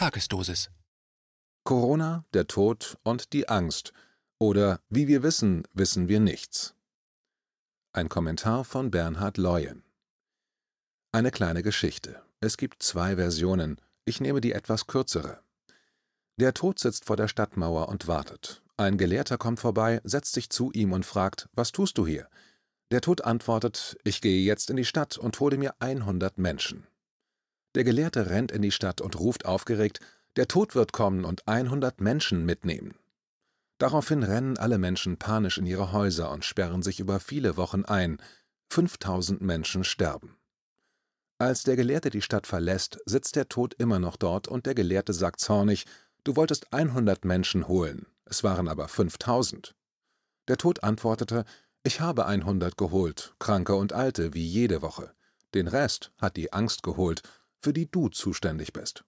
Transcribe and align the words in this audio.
Tagesdosis. 0.00 0.70
Corona, 1.62 2.24
der 2.32 2.46
Tod 2.46 2.96
und 3.02 3.34
die 3.34 3.50
Angst. 3.50 3.92
Oder 4.38 4.80
wie 4.88 5.08
wir 5.08 5.22
wissen, 5.22 5.68
wissen 5.74 6.08
wir 6.08 6.20
nichts. 6.20 6.74
Ein 7.92 8.08
Kommentar 8.08 8.64
von 8.64 8.90
Bernhard 8.90 9.36
Leuen. 9.36 9.84
Eine 11.12 11.30
kleine 11.30 11.62
Geschichte. 11.62 12.22
Es 12.40 12.56
gibt 12.56 12.82
zwei 12.82 13.16
Versionen. 13.16 13.78
Ich 14.06 14.22
nehme 14.22 14.40
die 14.40 14.52
etwas 14.52 14.86
kürzere. 14.86 15.42
Der 16.38 16.54
Tod 16.54 16.78
sitzt 16.78 17.04
vor 17.04 17.18
der 17.18 17.28
Stadtmauer 17.28 17.90
und 17.90 18.08
wartet. 18.08 18.62
Ein 18.78 18.96
Gelehrter 18.96 19.36
kommt 19.36 19.60
vorbei, 19.60 20.00
setzt 20.02 20.32
sich 20.32 20.48
zu 20.48 20.72
ihm 20.72 20.94
und 20.94 21.04
fragt: 21.04 21.50
Was 21.52 21.72
tust 21.72 21.98
du 21.98 22.06
hier? 22.06 22.26
Der 22.90 23.02
Tod 23.02 23.26
antwortet: 23.26 23.98
Ich 24.02 24.22
gehe 24.22 24.42
jetzt 24.42 24.70
in 24.70 24.76
die 24.76 24.86
Stadt 24.86 25.18
und 25.18 25.38
hole 25.40 25.58
mir 25.58 25.74
100 25.78 26.38
Menschen. 26.38 26.86
Der 27.74 27.84
Gelehrte 27.84 28.30
rennt 28.30 28.50
in 28.50 28.62
die 28.62 28.72
Stadt 28.72 29.00
und 29.00 29.18
ruft 29.18 29.46
aufgeregt: 29.46 30.00
Der 30.36 30.48
Tod 30.48 30.74
wird 30.74 30.92
kommen 30.92 31.24
und 31.24 31.46
100 31.46 32.00
Menschen 32.00 32.44
mitnehmen. 32.44 32.94
Daraufhin 33.78 34.22
rennen 34.22 34.58
alle 34.58 34.78
Menschen 34.78 35.16
panisch 35.16 35.56
in 35.56 35.66
ihre 35.66 35.92
Häuser 35.92 36.30
und 36.30 36.44
sperren 36.44 36.82
sich 36.82 37.00
über 37.00 37.20
viele 37.20 37.56
Wochen 37.56 37.84
ein. 37.84 38.20
5000 38.68 39.40
Menschen 39.40 39.84
sterben. 39.84 40.36
Als 41.38 41.62
der 41.62 41.76
Gelehrte 41.76 42.10
die 42.10 42.22
Stadt 42.22 42.46
verlässt, 42.46 42.98
sitzt 43.06 43.34
der 43.34 43.48
Tod 43.48 43.74
immer 43.74 43.98
noch 43.98 44.16
dort 44.16 44.46
und 44.46 44.66
der 44.66 44.74
Gelehrte 44.74 45.12
sagt 45.12 45.40
zornig: 45.40 45.86
Du 46.24 46.36
wolltest 46.36 46.72
100 46.72 47.24
Menschen 47.24 47.66
holen, 47.66 48.06
es 48.26 48.44
waren 48.44 48.68
aber 48.68 48.88
5000. 48.88 49.74
Der 50.48 50.58
Tod 50.58 50.82
antwortete: 50.82 51.44
Ich 51.82 52.00
habe 52.00 52.26
100 52.26 52.76
geholt, 52.76 53.34
Kranke 53.38 53.74
und 53.74 53.92
Alte, 53.92 54.34
wie 54.34 54.44
jede 54.44 54.82
Woche. 54.82 55.14
Den 55.54 55.66
Rest 55.66 56.12
hat 56.18 56.36
die 56.36 56.52
Angst 56.52 56.82
geholt, 56.82 57.22
für 57.60 57.72
die 57.72 57.90
du 57.90 58.08
zuständig 58.08 58.72
bist. 58.72 59.04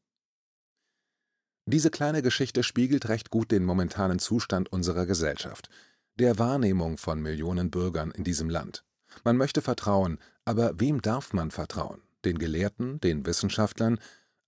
Diese 1.66 1.90
kleine 1.90 2.22
Geschichte 2.22 2.62
spiegelt 2.62 3.08
recht 3.08 3.30
gut 3.30 3.50
den 3.52 3.64
momentanen 3.64 4.18
Zustand 4.18 4.72
unserer 4.72 5.06
Gesellschaft, 5.06 5.68
der 6.16 6.38
Wahrnehmung 6.38 6.98
von 6.98 7.22
Millionen 7.22 7.70
Bürgern 7.70 8.10
in 8.10 8.24
diesem 8.24 8.50
Land. 8.50 8.84
Man 9.24 9.36
möchte 9.36 9.62
vertrauen, 9.62 10.18
aber 10.44 10.78
wem 10.80 11.00
darf 11.00 11.32
man 11.32 11.50
vertrauen? 11.50 12.02
Den 12.24 12.38
Gelehrten, 12.38 13.00
den 13.00 13.26
Wissenschaftlern, 13.26 13.98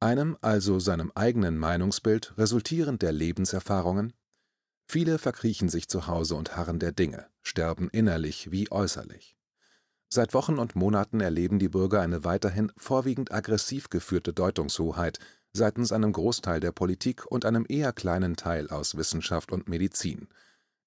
einem 0.01 0.37
also 0.41 0.81
seinem 0.81 1.13
eigenen 1.15 1.57
Meinungsbild, 1.57 2.35
resultierend 2.37 3.03
der 3.03 3.13
Lebenserfahrungen? 3.13 4.13
Viele 4.87 5.19
verkriechen 5.19 5.69
sich 5.69 5.89
zu 5.89 6.07
Hause 6.07 6.35
und 6.35 6.57
harren 6.57 6.79
der 6.79 6.93
Dinge, 6.93 7.27
sterben 7.43 7.89
innerlich 7.91 8.51
wie 8.51 8.71
äußerlich. 8.71 9.34
Seit 10.09 10.35
Wochen 10.35 10.59
und 10.59 10.77
Monaten 10.77 11.21
erleben 11.21 11.59
die 11.59 11.69
Bürger 11.69 12.01
eine 12.01 12.25
weiterhin 12.25 12.71
vorwiegend 12.77 13.33
aggressiv 13.33 13.91
geführte 13.91 14.33
Deutungshoheit 14.33 15.19
seitens 15.57 15.93
einem 15.93 16.13
Großteil 16.13 16.61
der 16.61 16.73
Politik 16.73 17.25
und 17.27 17.45
einem 17.45 17.65
eher 17.69 17.93
kleinen 17.93 18.37
Teil 18.37 18.69
aus 18.69 18.97
Wissenschaft 18.97 19.53
und 19.53 19.69
Medizin. 19.69 20.29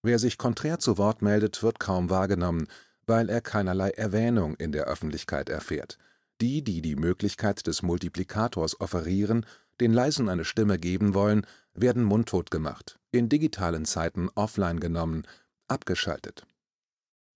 Wer 0.04 0.20
sich 0.20 0.38
konträr 0.38 0.78
zu 0.80 0.98
Wort 0.98 1.22
meldet, 1.22 1.64
wird 1.64 1.80
kaum 1.80 2.10
wahrgenommen, 2.10 2.68
weil 3.06 3.30
er 3.30 3.42
keinerlei 3.42 3.90
Erwähnung 3.92 4.56
in 4.56 4.72
der 4.72 4.86
Öffentlichkeit 4.86 5.50
erfährt. 5.50 5.98
Die, 6.42 6.64
die 6.64 6.82
die 6.82 6.98
Möglichkeit 6.98 7.66
des 7.66 7.82
Multiplikators 7.82 8.80
offerieren, 8.80 9.46
den 9.80 9.94
Leisen 9.94 10.30
eine 10.30 10.46
Stimme 10.46 10.78
geben 10.78 11.14
wollen, 11.14 11.48
werden 11.74 12.04
mundtot 12.04 12.52
gemacht, 12.52 13.00
in 13.12 13.30
digitalen 13.30 13.86
Zeiten 13.86 14.30
offline 14.36 14.80
genommen, 14.80 15.24
abgeschaltet. 15.68 16.46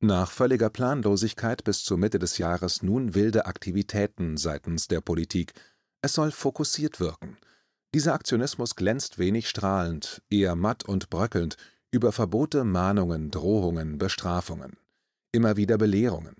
Nach 0.03 0.31
völliger 0.31 0.71
Planlosigkeit 0.71 1.63
bis 1.63 1.83
zur 1.83 1.99
Mitte 1.99 2.17
des 2.17 2.39
Jahres 2.39 2.81
nun 2.81 3.13
wilde 3.13 3.45
Aktivitäten 3.45 4.35
seitens 4.35 4.87
der 4.87 4.99
Politik. 4.99 5.53
Es 6.01 6.15
soll 6.15 6.31
fokussiert 6.31 6.99
wirken. 6.99 7.37
Dieser 7.93 8.15
Aktionismus 8.15 8.75
glänzt 8.75 9.19
wenig 9.19 9.47
strahlend, 9.47 10.23
eher 10.31 10.55
matt 10.55 10.83
und 10.83 11.11
bröckelnd, 11.11 11.55
über 11.91 12.11
Verbote, 12.11 12.63
Mahnungen, 12.63 13.29
Drohungen, 13.29 13.99
Bestrafungen. 13.99 14.75
Immer 15.31 15.55
wieder 15.55 15.77
Belehrungen. 15.77 16.35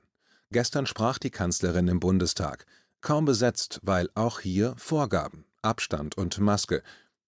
Gestern 0.50 0.88
sprach 0.88 1.20
die 1.20 1.30
Kanzlerin 1.30 1.88
im 1.88 2.00
Bundestag. 2.00 2.66
Kaum 3.00 3.26
besetzt, 3.26 3.80
weil 3.84 4.10
auch 4.16 4.40
hier 4.40 4.74
Vorgaben, 4.78 5.46
Abstand 5.62 6.18
und 6.18 6.40
Maske. 6.40 6.82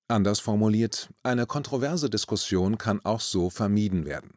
Anders 0.07 0.39
formuliert, 0.39 1.09
eine 1.21 1.45
kontroverse 1.45 2.09
Diskussion 2.09 2.79
kann 2.79 3.05
auch 3.05 3.21
so 3.21 3.51
vermieden 3.51 4.07
werden. 4.07 4.31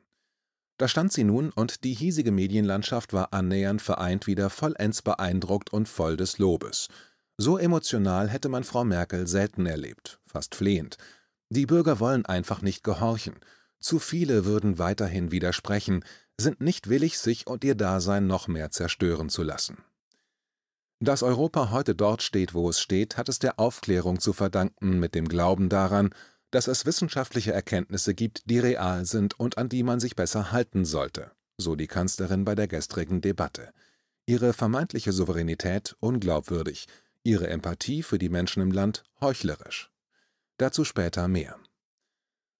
Da 0.78 0.88
stand 0.88 1.12
sie 1.12 1.24
nun 1.24 1.50
und 1.50 1.84
die 1.84 1.94
hiesige 1.94 2.32
Medienlandschaft 2.32 3.12
war 3.12 3.32
annähernd 3.32 3.80
vereint 3.80 4.26
wieder 4.26 4.50
vollends 4.50 5.02
beeindruckt 5.02 5.72
und 5.72 5.88
voll 5.88 6.16
des 6.16 6.38
Lobes. 6.38 6.88
So 7.38 7.58
emotional 7.58 8.28
hätte 8.28 8.48
man 8.48 8.64
Frau 8.64 8.84
Merkel 8.84 9.26
selten 9.26 9.66
erlebt, 9.66 10.20
fast 10.26 10.54
flehend. 10.54 10.96
Die 11.48 11.66
Bürger 11.66 12.00
wollen 12.00 12.26
einfach 12.26 12.62
nicht 12.62 12.82
gehorchen. 12.82 13.34
Zu 13.78 13.98
viele 13.98 14.44
würden 14.44 14.78
weiterhin 14.78 15.30
widersprechen, 15.30 16.04
sind 16.38 16.60
nicht 16.60 16.88
willig, 16.88 17.18
sich 17.18 17.46
und 17.46 17.64
ihr 17.64 17.74
Dasein 17.74 18.26
noch 18.26 18.48
mehr 18.48 18.70
zerstören 18.70 19.28
zu 19.28 19.42
lassen. 19.42 19.78
Dass 20.98 21.22
Europa 21.22 21.70
heute 21.70 21.94
dort 21.94 22.22
steht, 22.22 22.54
wo 22.54 22.70
es 22.70 22.80
steht, 22.80 23.16
hat 23.16 23.28
es 23.28 23.38
der 23.38 23.60
Aufklärung 23.60 24.18
zu 24.18 24.32
verdanken 24.32 24.98
mit 24.98 25.14
dem 25.14 25.28
Glauben 25.28 25.68
daran, 25.68 26.10
dass 26.56 26.68
es 26.68 26.86
wissenschaftliche 26.86 27.52
Erkenntnisse 27.52 28.14
gibt, 28.14 28.48
die 28.48 28.58
real 28.58 29.04
sind 29.04 29.38
und 29.38 29.58
an 29.58 29.68
die 29.68 29.82
man 29.82 30.00
sich 30.00 30.16
besser 30.16 30.52
halten 30.52 30.86
sollte, 30.86 31.32
so 31.58 31.76
die 31.76 31.86
Kanzlerin 31.86 32.46
bei 32.46 32.54
der 32.54 32.66
gestrigen 32.66 33.20
Debatte. 33.20 33.74
Ihre 34.24 34.54
vermeintliche 34.54 35.12
Souveränität 35.12 35.96
unglaubwürdig, 36.00 36.86
ihre 37.24 37.48
Empathie 37.48 38.02
für 38.02 38.16
die 38.16 38.30
Menschen 38.30 38.62
im 38.62 38.70
Land 38.70 39.04
heuchlerisch. 39.20 39.90
Dazu 40.56 40.84
später 40.84 41.28
mehr. 41.28 41.58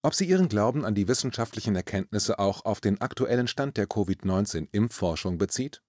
Ob 0.02 0.12
sie 0.12 0.26
ihren 0.26 0.50
Glauben 0.50 0.84
an 0.84 0.94
die 0.94 1.08
wissenschaftlichen 1.08 1.74
Erkenntnisse 1.74 2.38
auch 2.38 2.66
auf 2.66 2.82
den 2.82 3.00
aktuellen 3.00 3.48
Stand 3.48 3.78
der 3.78 3.86
Covid-19-Impfforschung 3.86 5.38
bezieht? 5.38 5.80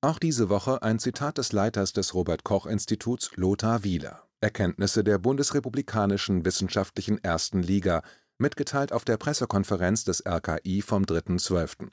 Auch 0.00 0.18
diese 0.18 0.48
Woche 0.48 0.80
ein 0.80 0.98
Zitat 0.98 1.36
des 1.36 1.52
Leiters 1.52 1.92
des 1.92 2.14
Robert 2.14 2.44
Koch 2.44 2.64
Instituts 2.64 3.30
Lothar 3.36 3.84
Wieler. 3.84 4.26
Erkenntnisse 4.42 5.04
der 5.04 5.18
bundesrepublikanischen 5.18 6.44
wissenschaftlichen 6.44 7.22
ersten 7.22 7.62
Liga, 7.62 8.02
mitgeteilt 8.38 8.92
auf 8.92 9.04
der 9.04 9.16
Pressekonferenz 9.16 10.04
des 10.04 10.24
RKI 10.26 10.82
vom 10.82 11.04
3.12. 11.04 11.88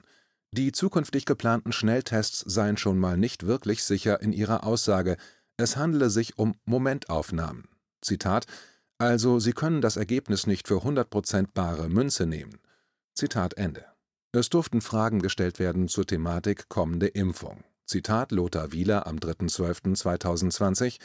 Die 0.52 0.72
zukünftig 0.72 1.26
geplanten 1.26 1.72
Schnelltests 1.72 2.40
seien 2.40 2.78
schon 2.78 2.98
mal 2.98 3.18
nicht 3.18 3.46
wirklich 3.46 3.84
sicher 3.84 4.22
in 4.22 4.34
ihrer 4.34 4.64
Aussage, 4.64 5.18
es 5.58 5.78
handele 5.78 6.10
sich 6.10 6.38
um 6.38 6.56
Momentaufnahmen. 6.66 7.68
Zitat 8.02 8.48
also, 9.02 9.40
Sie 9.40 9.54
können 9.54 9.80
das 9.80 9.96
Ergebnis 9.96 10.46
nicht 10.46 10.68
für 10.68 10.84
100% 10.84 11.48
bare 11.54 11.88
Münze 11.88 12.26
nehmen. 12.26 12.60
Zitat 13.14 13.54
Ende. 13.54 13.86
Es 14.34 14.50
durften 14.50 14.82
Fragen 14.82 15.22
gestellt 15.22 15.58
werden 15.58 15.88
zur 15.88 16.06
Thematik 16.06 16.68
kommende 16.68 17.08
Impfung. 17.08 17.64
Zitat 17.86 18.34
Lothar 18.34 18.74
Wieler 18.74 19.08
am 19.08 19.16
3.12.2020 19.16 21.00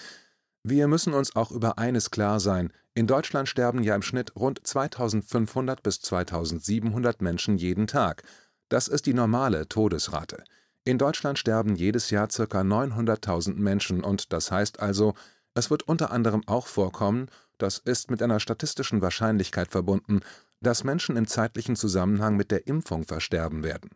Wir 0.66 0.88
müssen 0.88 1.12
uns 1.12 1.36
auch 1.36 1.50
über 1.50 1.76
eines 1.76 2.10
klar 2.10 2.40
sein, 2.40 2.72
in 2.94 3.06
Deutschland 3.06 3.50
sterben 3.50 3.82
ja 3.82 3.94
im 3.94 4.00
Schnitt 4.00 4.34
rund 4.34 4.66
2500 4.66 5.82
bis 5.82 6.00
2700 6.00 7.20
Menschen 7.20 7.58
jeden 7.58 7.86
Tag. 7.86 8.22
Das 8.70 8.88
ist 8.88 9.04
die 9.04 9.12
normale 9.12 9.68
Todesrate. 9.68 10.42
In 10.84 10.96
Deutschland 10.96 11.38
sterben 11.38 11.76
jedes 11.76 12.08
Jahr 12.08 12.28
ca. 12.28 12.44
900.000 12.44 13.56
Menschen 13.56 14.02
und 14.02 14.32
das 14.32 14.50
heißt 14.50 14.80
also, 14.80 15.12
es 15.52 15.68
wird 15.68 15.82
unter 15.82 16.10
anderem 16.10 16.42
auch 16.46 16.66
vorkommen, 16.66 17.28
das 17.58 17.76
ist 17.76 18.10
mit 18.10 18.22
einer 18.22 18.40
statistischen 18.40 19.02
Wahrscheinlichkeit 19.02 19.70
verbunden, 19.70 20.20
dass 20.60 20.82
Menschen 20.82 21.18
im 21.18 21.26
zeitlichen 21.26 21.76
Zusammenhang 21.76 22.36
mit 22.36 22.50
der 22.50 22.66
Impfung 22.66 23.04
versterben 23.04 23.64
werden. 23.64 23.90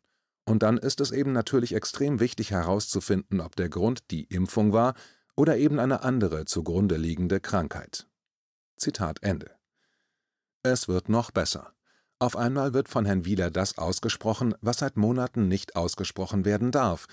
Und 0.45 0.63
dann 0.63 0.77
ist 0.77 1.01
es 1.01 1.13
eben 1.13 1.33
natürlich 1.33 1.75
extrem 1.75 2.21
wichtig 2.21 2.51
herauszufinden, 2.51 3.41
ob 3.41 3.57
der 3.57 3.71
Grund 3.71 4.11
die 4.11 4.25
Impfung 4.25 4.75
war 4.75 4.95
oder 5.39 5.57
eben 5.57 5.79
eine 5.79 6.03
andere 6.03 6.47
zugrunde 6.47 6.97
liegende 6.97 7.39
Krankheit. 7.39 8.09
Zitat 8.77 9.23
Ende. 9.23 9.53
Es 10.65 10.89
wird 10.89 11.09
noch 11.09 11.31
besser. 11.31 11.73
Auf 12.19 12.37
einmal 12.37 12.75
wird 12.75 12.89
von 12.89 13.05
Herrn 13.05 13.25
Wieler 13.25 13.53
das 13.53 13.79
ausgesprochen, 13.79 14.57
was 14.63 14.79
seit 14.79 14.97
Monaten 14.97 15.47
nicht 15.47 15.77
ausgesprochen 15.77 16.45
werden 16.45 16.73
darf. 16.73 17.07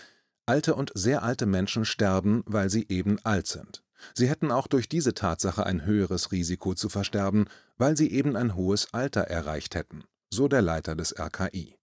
Alte 0.47 0.73
und 0.73 0.91
sehr 0.95 1.21
alte 1.21 1.45
Menschen 1.45 1.85
sterben, 1.85 2.41
weil 2.47 2.71
sie 2.71 2.87
eben 2.89 3.19
alt 3.23 3.45
sind. 3.45 3.83
Sie 4.15 4.27
hätten 4.27 4.51
auch 4.51 4.65
durch 4.65 4.89
diese 4.89 5.13
Tatsache 5.13 5.63
ein 5.63 5.85
höheres 5.85 6.31
Risiko 6.31 6.73
zu 6.73 6.89
versterben, 6.89 7.45
weil 7.77 7.95
sie 7.95 8.11
eben 8.11 8.35
ein 8.35 8.55
hohes 8.55 8.91
Alter 8.91 9.21
erreicht 9.21 9.75
hätten, 9.75 10.03
so 10.31 10.47
der 10.47 10.63
Leiter 10.63 10.95
des 10.95 11.13
RKI. 11.19 11.77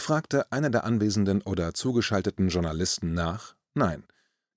Fragte 0.00 0.52
einer 0.52 0.70
der 0.70 0.84
anwesenden 0.84 1.42
oder 1.42 1.74
zugeschalteten 1.74 2.50
Journalisten 2.50 3.14
nach? 3.14 3.56
Nein. 3.74 4.04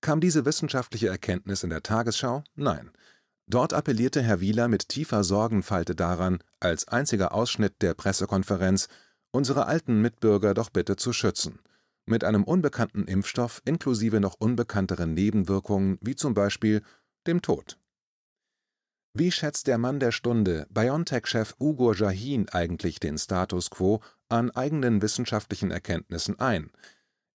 Kam 0.00 0.20
diese 0.20 0.44
wissenschaftliche 0.44 1.08
Erkenntnis 1.08 1.62
in 1.62 1.70
der 1.70 1.82
Tagesschau? 1.82 2.42
Nein. 2.54 2.90
Dort 3.46 3.72
appellierte 3.72 4.22
Herr 4.22 4.40
Wieler 4.40 4.68
mit 4.68 4.88
tiefer 4.88 5.24
Sorgenfalte 5.24 5.94
daran, 5.94 6.38
als 6.60 6.88
einziger 6.88 7.34
Ausschnitt 7.34 7.82
der 7.82 7.94
Pressekonferenz, 7.94 8.88
unsere 9.32 9.66
alten 9.66 10.00
Mitbürger 10.00 10.54
doch 10.54 10.70
bitte 10.70 10.96
zu 10.96 11.12
schützen 11.12 11.60
mit 12.10 12.24
einem 12.24 12.44
unbekannten 12.44 13.04
Impfstoff 13.04 13.62
inklusive 13.64 14.20
noch 14.20 14.34
unbekannteren 14.38 15.14
Nebenwirkungen 15.14 15.98
wie 16.02 16.16
zum 16.16 16.34
Beispiel 16.34 16.82
dem 17.26 17.40
Tod. 17.40 17.78
Wie 19.14 19.32
schätzt 19.32 19.66
der 19.66 19.78
Mann 19.78 19.98
der 19.98 20.12
Stunde, 20.12 20.66
BioNTech-Chef 20.70 21.54
Ugur 21.58 21.94
Sahin, 21.94 22.48
eigentlich 22.48 23.00
den 23.00 23.18
Status 23.18 23.70
quo 23.70 24.00
an 24.28 24.50
eigenen 24.50 25.02
wissenschaftlichen 25.02 25.70
Erkenntnissen 25.70 26.38
ein? 26.38 26.70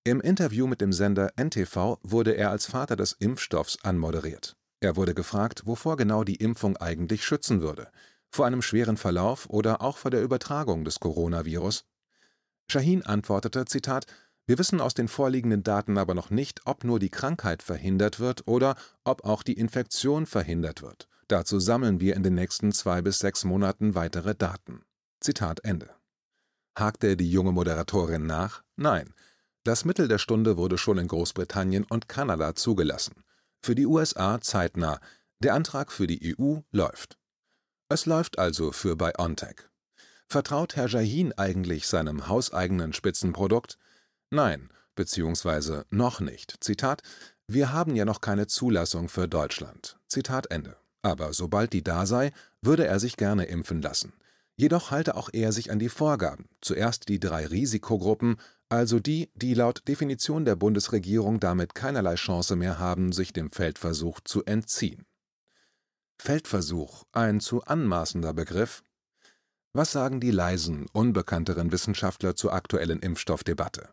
Im 0.08 0.22
Interview 0.22 0.68
mit 0.68 0.82
dem 0.82 0.94
Sender 0.94 1.32
NTV 1.36 1.98
wurde 2.04 2.34
er 2.34 2.52
als 2.52 2.68
Vater 2.68 2.96
des 2.96 3.14
Impfstoffs 3.14 3.80
anmoderiert. 3.82 4.56
Er 4.80 4.98
wurde 4.98 5.16
gefragt, 5.16 5.64
wovor 5.66 5.98
genau 5.98 6.24
die 6.24 6.36
Impfung 6.36 6.78
eigentlich 6.78 7.26
schützen 7.26 7.62
würde. 7.62 7.88
Vor 8.30 8.46
einem 8.46 8.62
schweren 8.62 8.98
Verlauf 8.98 9.50
oder 9.50 9.82
auch 9.82 9.98
vor 9.98 10.12
der 10.12 10.22
Übertragung 10.22 10.86
des 10.86 11.00
Coronavirus? 11.00 11.86
Sahin 12.72 13.04
antwortete: 13.04 13.66
Zitat, 13.66 14.06
Wir 14.46 14.60
wissen 14.60 14.80
aus 14.80 14.94
den 14.94 15.08
vorliegenden 15.08 15.64
Daten 15.64 15.98
aber 15.98 16.14
noch 16.14 16.30
nicht, 16.30 16.62
ob 16.66 16.84
nur 16.84 17.00
die 17.00 17.10
Krankheit 17.10 17.64
verhindert 17.64 18.20
wird 18.20 18.48
oder 18.48 18.76
ob 19.06 19.26
auch 19.26 19.42
die 19.42 19.58
Infektion 19.58 20.28
verhindert 20.28 20.84
wird. 20.84 21.10
Dazu 21.30 21.60
sammeln 21.60 22.00
wir 22.00 22.16
in 22.16 22.22
den 22.22 22.36
nächsten 22.36 22.74
zwei 22.74 23.02
bis 23.02 23.18
sechs 23.18 23.44
Monaten 23.44 23.96
weitere 23.96 24.36
Daten. 24.36 24.84
Zitat 25.20 25.62
Ende. 25.64 25.90
Hakte 26.78 27.18
die 27.18 27.32
junge 27.32 27.54
Moderatorin 27.54 28.28
nach? 28.28 28.62
Nein. 28.76 29.12
Das 29.66 29.84
Mittel 29.84 30.08
der 30.08 30.20
Stunde 30.20 30.58
wurde 30.58 30.78
schon 30.78 31.00
in 31.00 31.08
Großbritannien 31.08 31.86
und 31.86 32.08
Kanada 32.08 32.54
zugelassen. 32.54 33.24
Für 33.64 33.74
die 33.74 33.88
USA 33.88 34.40
zeitnah. 34.40 35.00
Der 35.40 35.56
Antrag 35.56 35.92
für 35.92 36.06
die 36.06 36.36
EU 36.38 36.60
läuft. 36.72 37.18
Es 37.90 38.06
läuft 38.06 38.38
also 38.38 38.72
für 38.72 38.96
BioNTech. 38.96 39.56
Vertraut 40.28 40.76
Herr 40.76 40.88
Jahin 40.88 41.34
eigentlich 41.34 41.88
seinem 41.88 42.28
hauseigenen 42.28 42.94
Spitzenprodukt? 42.94 43.80
Nein, 44.30 44.70
beziehungsweise 44.94 45.88
noch 45.90 46.20
nicht. 46.20 46.64
Zitat: 46.64 47.02
Wir 47.48 47.74
haben 47.74 47.96
ja 47.96 48.06
noch 48.06 48.22
keine 48.22 48.46
Zulassung 48.46 49.10
für 49.10 49.28
Deutschland. 49.28 49.98
Zitat 50.08 50.52
Ende. 50.52 50.78
Aber 51.02 51.34
sobald 51.34 51.74
die 51.74 51.84
da 51.84 52.06
sei, 52.06 52.34
würde 52.62 52.86
er 52.86 53.00
sich 53.00 53.18
gerne 53.18 53.46
impfen 53.46 53.82
lassen. 53.82 54.14
Jedoch 54.58 54.92
halte 54.92 55.16
auch 55.16 55.30
er 55.34 55.52
sich 55.52 55.72
an 55.72 55.80
die 55.80 55.90
Vorgaben, 55.90 56.48
zuerst 56.62 57.10
die 57.10 57.20
drei 57.20 57.48
Risikogruppen, 57.48 58.38
also 58.70 59.00
die, 59.00 59.30
die 59.36 59.54
laut 59.54 59.88
Definition 59.88 60.46
der 60.46 60.56
Bundesregierung 60.56 61.40
damit 61.40 61.76
keinerlei 61.76 62.16
Chance 62.16 62.56
mehr 62.56 62.80
haben, 62.80 63.12
sich 63.12 63.34
dem 63.34 63.52
Feldversuch 63.52 64.20
zu 64.24 64.44
entziehen. 64.46 65.06
Feldversuch, 66.18 67.04
ein 67.12 67.40
zu 67.40 67.64
anmaßender 67.64 68.34
Begriff? 68.34 68.84
Was 69.74 69.92
sagen 69.92 70.20
die 70.20 70.32
leisen, 70.32 70.88
unbekannteren 70.94 71.72
Wissenschaftler 71.72 72.36
zur 72.36 72.54
aktuellen 72.54 73.00
Impfstoffdebatte? 73.00 73.90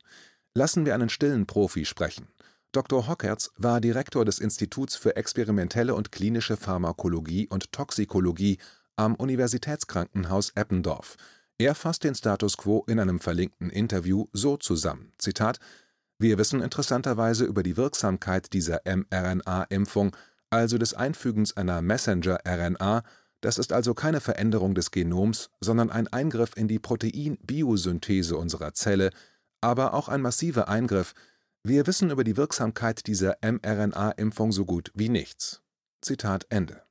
Lassen 0.55 0.87
wir 0.87 0.95
einen 0.95 1.09
stillen 1.09 1.47
Profi 1.47 1.85
sprechen. 1.85 2.29
Dr. 2.73 3.07
Hockertz 3.09 3.51
war 3.57 3.81
Direktor 3.81 4.25
des 4.25 4.39
Instituts 4.39 4.97
für 4.97 5.17
experimentelle 5.17 5.95
und 5.95 6.13
klinische 6.13 6.57
Pharmakologie 6.57 7.49
und 7.49 7.73
Toxikologie 7.73 8.59
am 8.97 9.15
Universitätskrankenhaus 9.15 10.51
Eppendorf. 10.55 11.17
Er 11.63 11.77
fasst 11.77 12.03
den 12.03 12.17
Status 12.17 12.57
quo 12.57 12.83
in 12.89 12.99
einem 12.99 13.21
verlinkten 13.21 13.71
Interview 13.71 14.27
so 14.33 14.57
zusammen: 14.57 15.13
Zitat: 15.17 15.61
Wir 16.19 16.37
wissen 16.37 16.61
interessanterweise 16.61 17.45
über 17.45 17.63
die 17.63 17.77
Wirksamkeit 17.77 18.53
dieser 18.53 18.81
mRNA-Impfung, 18.85 20.17
also 20.51 20.77
des 20.77 20.93
Einfügens 20.93 21.57
einer 21.57 21.81
Messenger-RNA, 21.81 23.05
das 23.43 23.59
ist 23.59 23.73
also 23.73 23.95
keine 23.95 24.21
Veränderung 24.21 24.75
des 24.75 24.91
Genoms, 24.91 25.51
sondern 25.61 25.93
ein 25.93 26.09
Eingriff 26.09 26.57
in 26.57 26.67
die 26.67 26.81
Protein-Biosynthese 26.81 28.37
unserer 28.37 28.75
Zelle, 28.75 29.11
aber 29.61 29.95
auch 29.95 30.09
ein 30.09 30.21
massiver 30.21 30.67
Eingriff 30.69 31.15
wir 31.63 31.87
wissen 31.87 32.11
über 32.11 32.25
die 32.25 32.37
Wirksamkeit 32.37 33.07
dieser 33.07 33.37
mRNA-Impfung 33.41 34.51
so 34.51 34.65
gut 34.65 34.91
wie 34.97 35.09
nichts. 35.09 35.63
Zitat 36.01 36.45
Ende. 36.49 36.83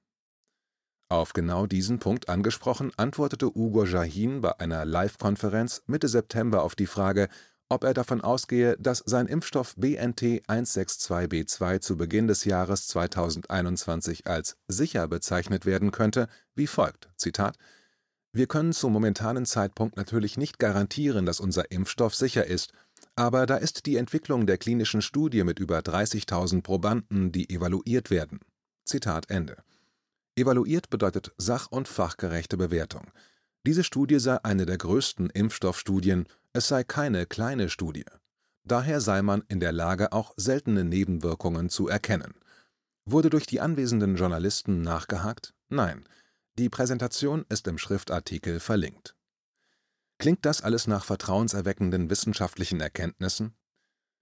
Auf 1.12 1.34
genau 1.34 1.66
diesen 1.66 2.00
Punkt 2.00 2.30
angesprochen, 2.30 2.94
antwortete 2.96 3.48
Ugo 3.54 3.84
Jahin 3.84 4.40
bei 4.40 4.58
einer 4.62 4.86
Live-Konferenz 4.86 5.84
Mitte 5.86 6.08
September 6.08 6.64
auf 6.64 6.74
die 6.74 6.86
Frage, 6.86 7.28
ob 7.68 7.84
er 7.84 7.94
davon 7.94 8.22
ausgehe, 8.22 8.78
dass 8.80 9.04
sein 9.06 9.28
Impfstoff 9.28 9.76
BNT 9.76 10.48
162b2 10.48 11.82
zu 11.82 11.98
Beginn 11.98 12.30
des 12.30 12.46
Jahres 12.46 12.88
2021 12.88 14.26
als 14.26 14.56
sicher 14.70 15.06
bezeichnet 15.10 15.66
werden 15.66 15.92
könnte, 15.92 16.30
wie 16.56 16.68
folgt: 16.68 17.10
Zitat 17.18 17.58
Wir 18.32 18.48
können 18.48 18.72
zum 18.72 18.94
momentanen 18.94 19.46
Zeitpunkt 19.46 19.98
natürlich 19.98 20.38
nicht 20.38 20.60
garantieren, 20.60 21.26
dass 21.26 21.42
unser 21.42 21.72
Impfstoff 21.72 22.16
sicher 22.16 22.48
ist 22.48 22.72
aber 23.18 23.46
da 23.46 23.58
ist 23.58 23.86
die 23.88 23.98
Entwicklung 23.98 24.46
der 24.46 24.58
klinischen 24.58 25.02
Studie 25.02 25.44
mit 25.44 25.60
über 25.60 25.80
30.000 25.80 26.62
Probanden, 26.62 27.34
die 27.34 27.50
evaluiert 27.50 28.10
werden. 28.10 28.40
Zitat 28.86 29.30
Ende. 29.30 29.58
Evaluiert 30.36 30.90
bedeutet 30.90 31.34
sach- 31.38 31.72
und 31.72 31.88
fachgerechte 31.88 32.58
Bewertung. 32.58 33.12
Diese 33.66 33.84
Studie 33.84 34.20
sei 34.20 34.44
eine 34.44 34.66
der 34.66 34.78
größten 34.78 35.30
Impfstoffstudien, 35.30 36.28
es 36.54 36.68
sei 36.68 36.84
keine 36.84 37.26
kleine 37.26 37.70
Studie. 37.70 38.06
Daher 38.64 39.02
sei 39.02 39.22
man 39.22 39.44
in 39.48 39.60
der 39.60 39.72
Lage, 39.72 40.12
auch 40.14 40.34
seltene 40.38 40.84
Nebenwirkungen 40.84 41.70
zu 41.70 41.88
erkennen. 41.88 42.34
Wurde 43.06 43.30
durch 43.30 43.46
die 43.46 43.60
anwesenden 43.60 44.16
Journalisten 44.16 44.82
nachgehakt? 44.82 45.54
Nein. 45.70 46.08
Die 46.58 46.70
Präsentation 46.70 47.46
ist 47.50 47.68
im 47.68 47.78
Schriftartikel 47.78 48.60
verlinkt 48.60 49.16
Klingt 50.18 50.46
das 50.46 50.62
alles 50.62 50.86
nach 50.88 51.06
vertrauenserweckenden 51.06 52.10
wissenschaftlichen 52.10 52.80
Erkenntnissen? 52.82 53.56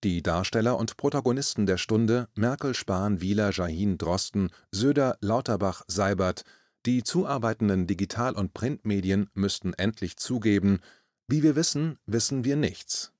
Die 0.06 0.24
Darsteller 0.24 0.78
und 0.78 0.96
Protagonisten 0.96 1.66
der 1.66 1.76
Stunde 1.76 2.30
Merkel, 2.34 2.74
Spahn, 2.74 3.20
Wieler, 3.20 3.52
Jahin, 3.52 3.98
Drosten, 3.98 4.50
Söder, 4.72 5.18
Lauterbach, 5.20 5.82
Seibert, 5.88 6.46
die 6.86 7.04
zuarbeitenden 7.04 7.86
Digital- 7.86 8.36
und 8.36 8.54
Printmedien 8.54 9.30
müssten 9.34 9.74
endlich 9.74 10.16
zugeben, 10.16 10.80
wie 11.28 11.44
wir 11.44 11.58
wissen, 11.58 12.00
wissen 12.06 12.46
wir 12.46 12.56
nichts. 12.56 13.12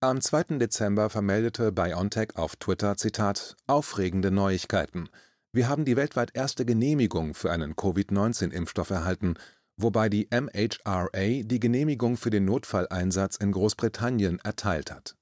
Am 0.00 0.20
2. 0.20 0.58
Dezember 0.58 1.08
vermeldete 1.08 1.72
BioNTech 1.72 2.36
auf 2.36 2.56
Twitter 2.56 2.98
Zitat 2.98 3.56
aufregende 3.66 4.30
Neuigkeiten. 4.30 5.08
Wir 5.52 5.70
haben 5.70 5.86
die 5.86 5.96
weltweit 5.96 6.32
erste 6.34 6.66
Genehmigung 6.66 7.32
für 7.32 7.50
einen 7.50 7.76
Covid-19-Impfstoff 7.76 8.90
erhalten, 8.90 9.36
wobei 9.78 10.10
die 10.10 10.28
MHRA 10.30 11.42
die 11.44 11.60
Genehmigung 11.60 12.18
für 12.18 12.28
den 12.28 12.44
Notfalleinsatz 12.44 13.36
in 13.36 13.52
Großbritannien 13.52 14.38
erteilt 14.40 14.90
hat. 14.90 15.16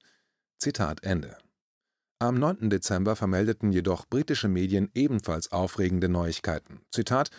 Zitat 0.57 1.03
Ende. 1.03 1.37
Am 2.19 2.35
9. 2.35 2.69
Dezember 2.69 3.15
vermeldeten 3.15 3.71
jedoch 3.71 4.07
britische 4.07 4.47
Medien 4.47 4.89
ebenfalls 4.93 5.51
aufregende 5.51 6.09
Neuigkeiten. 6.09 6.81
Zitat 6.91 7.29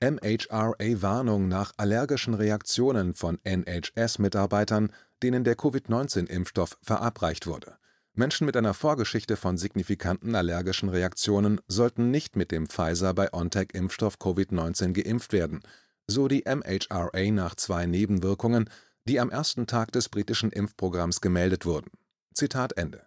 MHRA-Warnung 0.00 1.48
nach 1.48 1.72
allergischen 1.76 2.34
Reaktionen 2.34 3.14
von 3.14 3.38
NHS-Mitarbeitern, 3.44 4.92
denen 5.22 5.42
der 5.44 5.56
Covid-19-Impfstoff 5.56 6.78
verabreicht 6.82 7.46
wurde. 7.46 7.78
Menschen 8.12 8.46
mit 8.46 8.56
einer 8.56 8.74
Vorgeschichte 8.74 9.36
von 9.36 9.58
signifikanten 9.58 10.34
allergischen 10.34 10.88
Reaktionen 10.88 11.60
sollten 11.66 12.10
nicht 12.10 12.36
mit 12.36 12.50
dem 12.50 12.66
Pfizer-BioNTech-Impfstoff 12.66 14.16
Covid-19 14.18 14.92
geimpft 14.92 15.32
werden 15.32 15.62
so 16.06 16.28
die 16.28 16.44
MHRA 16.46 17.30
nach 17.30 17.54
zwei 17.54 17.86
Nebenwirkungen, 17.86 18.70
die 19.08 19.20
am 19.20 19.30
ersten 19.30 19.66
Tag 19.66 19.92
des 19.92 20.08
britischen 20.08 20.52
Impfprogramms 20.52 21.20
gemeldet 21.20 21.66
wurden. 21.66 21.90
Zitat 22.36 22.74
Ende. 22.76 23.06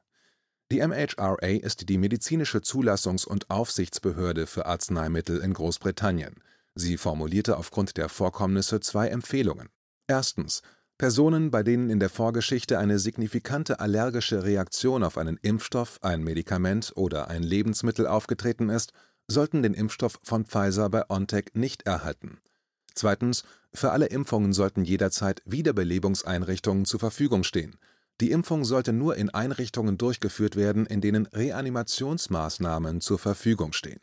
Die 0.71 0.79
MHRA 0.79 1.59
ist 1.61 1.87
die 1.87 1.99
medizinische 1.99 2.59
Zulassungs- 2.59 3.27
und 3.27 3.49
Aufsichtsbehörde 3.49 4.47
für 4.47 4.65
Arzneimittel 4.65 5.39
in 5.39 5.53
Großbritannien. 5.53 6.41
Sie 6.73 6.97
formulierte 6.97 7.57
aufgrund 7.57 7.97
der 7.97 8.09
Vorkommnisse 8.09 8.79
zwei 8.79 9.07
Empfehlungen. 9.09 9.69
Erstens. 10.07 10.61
Personen, 10.97 11.49
bei 11.49 11.63
denen 11.63 11.89
in 11.89 11.99
der 11.99 12.09
Vorgeschichte 12.09 12.77
eine 12.77 12.99
signifikante 12.99 13.79
allergische 13.79 14.43
Reaktion 14.43 15.03
auf 15.03 15.17
einen 15.17 15.37
Impfstoff, 15.41 15.99
ein 16.01 16.23
Medikament 16.23 16.91
oder 16.95 17.29
ein 17.29 17.43
Lebensmittel 17.43 18.05
aufgetreten 18.05 18.69
ist, 18.69 18.93
sollten 19.27 19.61
den 19.61 19.75
Impfstoff 19.75 20.19
von 20.23 20.45
Pfizer 20.45 20.89
BioNTech 20.89 21.51
nicht 21.53 21.83
erhalten. 21.83 22.39
Zweitens. 22.95 23.43
Für 23.71 23.91
alle 23.91 24.07
Impfungen 24.07 24.51
sollten 24.51 24.83
jederzeit 24.83 25.43
Wiederbelebungseinrichtungen 25.45 26.85
zur 26.85 26.99
Verfügung 26.99 27.43
stehen. 27.43 27.77
Die 28.21 28.31
Impfung 28.31 28.65
sollte 28.65 28.91
nur 28.91 29.15
in 29.15 29.29
Einrichtungen 29.29 29.97
durchgeführt 29.97 30.55
werden, 30.55 30.85
in 30.85 30.99
denen 30.99 31.25
Reanimationsmaßnahmen 31.27 32.99
zur 32.99 33.17
Verfügung 33.17 33.71
stehen. 33.71 34.01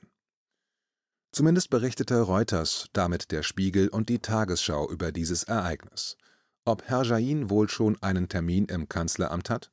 Zumindest 1.32 1.68
berichtete 1.68 2.20
Reuters, 2.20 2.88
damit 2.94 3.30
der 3.30 3.42
Spiegel 3.42 3.88
und 3.88 4.08
die 4.08 4.20
Tagesschau 4.20 4.90
über 4.90 5.12
dieses 5.12 5.44
Ereignis. 5.44 6.16
Ob 6.64 6.84
Herr 6.84 7.02
Jain 7.02 7.50
wohl 7.50 7.68
schon 7.68 8.00
einen 8.02 8.28
Termin 8.28 8.64
im 8.66 8.88
Kanzleramt 8.88 9.50
hat? 9.50 9.70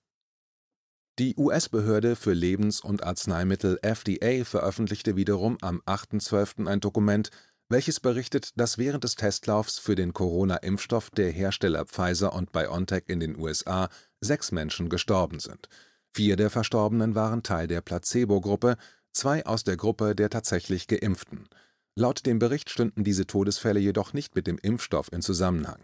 Die 1.20 1.36
US-Behörde 1.38 2.16
für 2.16 2.34
Lebens- 2.34 2.82
und 2.82 3.04
Arzneimittel 3.04 3.80
FDA 3.82 4.44
veröffentlichte 4.44 5.16
wiederum 5.16 5.58
am 5.62 5.80
8.12. 5.86 6.68
ein 6.68 6.82
Dokument, 6.82 7.30
welches 7.70 8.00
berichtet, 8.00 8.60
dass 8.60 8.78
während 8.78 9.04
des 9.04 9.16
Testlaufs 9.16 9.80
für 9.80 9.96
den 9.96 10.14
Corona-Impfstoff 10.14 11.12
der 11.12 11.32
Hersteller 11.32 11.86
Pfizer 11.86 12.34
und 12.34 12.52
BioNTech 12.52 13.06
in 13.08 13.20
den 13.20 13.38
USA 13.38 13.90
sechs 14.24 14.52
Menschen 14.52 14.90
gestorben 14.90 15.40
sind. 15.40 15.70
Vier 16.14 16.36
der 16.36 16.50
Verstorbenen 16.50 17.16
waren 17.16 17.44
Teil 17.44 17.68
der 17.68 17.82
Placebo-Gruppe, 17.82 18.78
zwei 19.12 19.46
aus 19.46 19.64
der 19.64 19.78
Gruppe 19.78 20.16
der 20.16 20.30
tatsächlich 20.30 20.88
Geimpften. 20.88 21.48
Laut 21.96 22.26
dem 22.26 22.40
Bericht 22.40 22.70
stünden 22.70 23.04
diese 23.04 23.28
Todesfälle 23.28 23.80
jedoch 23.80 24.14
nicht 24.14 24.36
mit 24.36 24.48
dem 24.48 24.58
Impfstoff 24.58 25.12
in 25.12 25.22
Zusammenhang. 25.22 25.80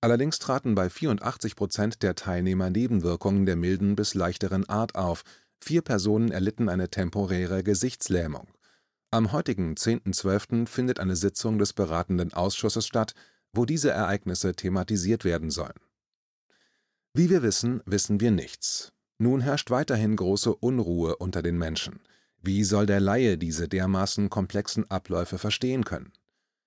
Allerdings 0.00 0.38
traten 0.38 0.74
bei 0.74 0.90
84 0.90 1.56
Prozent 1.56 2.02
der 2.02 2.14
Teilnehmer 2.14 2.70
Nebenwirkungen 2.70 3.46
der 3.46 3.56
milden 3.56 3.96
bis 3.96 4.14
leichteren 4.14 4.68
Art 4.68 4.94
auf, 4.94 5.24
vier 5.60 5.82
Personen 5.82 6.30
erlitten 6.30 6.68
eine 6.68 6.88
temporäre 6.88 7.64
Gesichtslähmung. 7.64 8.46
Am 9.10 9.32
heutigen 9.32 9.74
10.12. 9.74 10.66
findet 10.66 11.00
eine 11.00 11.16
Sitzung 11.16 11.58
des 11.58 11.72
beratenden 11.72 12.32
Ausschusses 12.34 12.86
statt, 12.86 13.14
wo 13.52 13.64
diese 13.64 13.90
Ereignisse 13.90 14.54
thematisiert 14.54 15.24
werden 15.24 15.50
sollen. 15.50 15.80
Wie 17.14 17.30
wir 17.30 17.42
wissen, 17.42 17.82
wissen 17.86 18.20
wir 18.20 18.30
nichts. 18.30 18.92
Nun 19.18 19.40
herrscht 19.40 19.70
weiterhin 19.70 20.14
große 20.14 20.54
Unruhe 20.54 21.16
unter 21.16 21.42
den 21.42 21.58
Menschen. 21.58 22.00
Wie 22.40 22.62
soll 22.62 22.86
der 22.86 23.00
Laie 23.00 23.36
diese 23.36 23.68
dermaßen 23.68 24.30
komplexen 24.30 24.88
Abläufe 24.90 25.38
verstehen 25.38 25.84
können? 25.84 26.12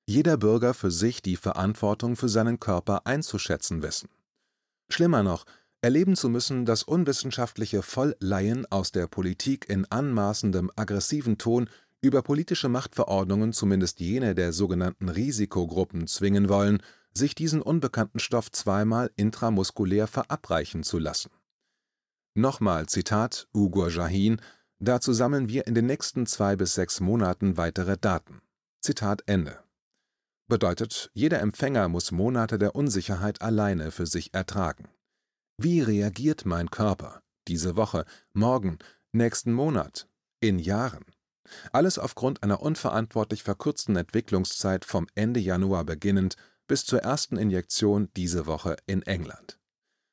Jeder 0.05 0.35
Bürger 0.35 0.73
für 0.73 0.91
sich 0.91 1.21
die 1.21 1.37
Verantwortung 1.37 2.17
für 2.17 2.27
seinen 2.27 2.59
Körper 2.59 3.05
einzuschätzen 3.05 3.81
wissen. 3.81 4.09
Schlimmer 4.89 5.23
noch, 5.23 5.45
erleben 5.81 6.15
zu 6.15 6.27
müssen, 6.27 6.65
dass 6.65 6.83
unwissenschaftliche 6.83 7.81
Vollleien 7.81 8.65
aus 8.69 8.91
der 8.91 9.07
Politik 9.07 9.69
in 9.69 9.85
anmaßendem, 9.85 10.69
aggressiven 10.75 11.37
Ton 11.37 11.69
über 12.01 12.21
politische 12.21 12.67
Machtverordnungen 12.67 13.53
zumindest 13.53 13.99
jene 13.99 14.35
der 14.35 14.53
sogenannten 14.53 15.07
Risikogruppen 15.07 16.07
zwingen 16.07 16.49
wollen, 16.49 16.81
sich 17.13 17.35
diesen 17.35 17.61
unbekannten 17.61 18.19
Stoff 18.19 18.51
zweimal 18.51 19.11
intramuskulär 19.15 20.07
verabreichen 20.07 20.83
zu 20.83 20.99
lassen. 20.99 21.31
Nochmal 22.33 22.87
Zitat 22.87 23.47
Ugur 23.53 23.89
Jahin, 23.89 24.39
dazu 24.79 25.11
sammeln 25.13 25.49
wir 25.49 25.67
in 25.67 25.75
den 25.75 25.85
nächsten 25.85 26.25
zwei 26.25 26.55
bis 26.55 26.73
sechs 26.73 26.99
Monaten 26.99 27.57
weitere 27.57 27.97
Daten. 27.97 28.41
Zitat 28.81 29.23
Ende. 29.25 29.59
Bedeutet, 30.47 31.11
jeder 31.13 31.39
Empfänger 31.39 31.87
muss 31.87 32.11
Monate 32.11 32.57
der 32.57 32.75
Unsicherheit 32.75 33.41
alleine 33.41 33.91
für 33.91 34.05
sich 34.05 34.33
ertragen. 34.33 34.89
Wie 35.57 35.81
reagiert 35.81 36.45
mein 36.45 36.71
Körper? 36.71 37.21
Diese 37.47 37.75
Woche, 37.75 38.05
morgen, 38.33 38.79
nächsten 39.11 39.53
Monat, 39.53 40.07
in 40.39 40.59
Jahren? 40.59 41.05
Alles 41.71 41.99
aufgrund 41.99 42.43
einer 42.43 42.61
unverantwortlich 42.61 43.43
verkürzten 43.43 43.95
Entwicklungszeit 43.95 44.85
vom 44.85 45.07
Ende 45.15 45.39
Januar 45.39 45.83
beginnend 45.83 46.35
bis 46.71 46.85
zur 46.85 46.99
ersten 46.99 47.35
Injektion 47.35 48.07
diese 48.15 48.45
Woche 48.45 48.77
in 48.85 49.01
England. 49.01 49.59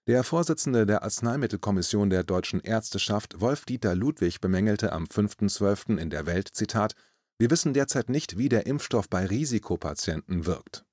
Der 0.08 0.24
Vorsitzende 0.24 0.86
der 0.86 1.04
Arzneimittelkommission 1.04 2.10
der 2.10 2.24
deutschen 2.24 2.58
Ärzteschaft 2.58 3.40
Wolf-Dieter 3.40 3.94
Ludwig 3.94 4.40
bemängelte 4.40 4.92
am 4.92 5.04
5.12. 5.04 5.98
in 5.98 6.10
der 6.10 6.26
Welt: 6.26 6.48
Zitat, 6.52 6.96
Wir 7.38 7.52
wissen 7.52 7.74
derzeit 7.74 8.08
nicht, 8.08 8.38
wie 8.38 8.48
der 8.48 8.66
Impfstoff 8.66 9.08
bei 9.08 9.24
Risikopatienten 9.24 10.46
wirkt. 10.46 10.84